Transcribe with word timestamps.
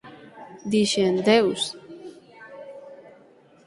Dixen: 0.71 1.13
Deus. 1.27 1.61